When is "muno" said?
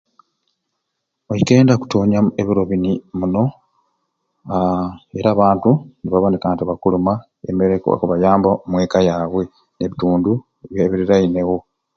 3.17-3.43